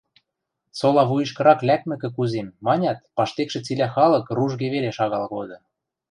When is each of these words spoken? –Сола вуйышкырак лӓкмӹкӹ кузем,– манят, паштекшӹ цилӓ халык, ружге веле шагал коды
–Сола 0.79 1.03
вуйышкырак 1.09 1.59
лӓкмӹкӹ 1.67 2.09
кузем,– 2.15 2.47
манят, 2.65 2.97
паштекшӹ 3.15 3.59
цилӓ 3.65 3.87
халык, 3.95 4.25
ружге 4.37 4.67
веле 4.73 4.91
шагал 4.97 5.25
коды 5.33 5.57